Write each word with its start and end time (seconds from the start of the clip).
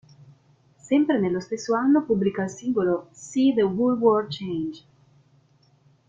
Sempre 0.79 1.19
nello 1.19 1.39
stesso 1.39 1.75
anno 1.75 2.01
pubblica 2.03 2.41
il 2.45 2.49
singolo 2.49 3.09
"See 3.11 3.53
the 3.53 3.61
Whole 3.61 3.99
World 3.99 4.31
Change". 4.31 4.83